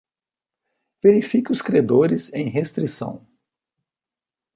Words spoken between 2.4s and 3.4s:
restrição.